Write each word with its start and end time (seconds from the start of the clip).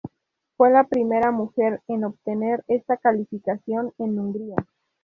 Fue 0.57 0.71
la 0.71 0.85
primera 0.87 1.29
mujer 1.29 1.79
en 1.87 2.05
obtener 2.05 2.63
esta 2.67 2.97
cualificación 2.97 3.93
en 3.99 4.17
Hungría. 4.19 4.55